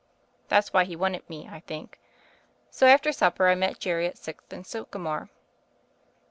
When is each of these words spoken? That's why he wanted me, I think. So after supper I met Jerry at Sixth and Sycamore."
That's 0.47 0.73
why 0.73 0.85
he 0.85 0.95
wanted 0.95 1.29
me, 1.29 1.47
I 1.47 1.59
think. 1.59 1.99
So 2.71 2.87
after 2.87 3.11
supper 3.11 3.47
I 3.49 3.53
met 3.53 3.77
Jerry 3.77 4.07
at 4.07 4.17
Sixth 4.17 4.51
and 4.51 4.65
Sycamore." 4.65 5.29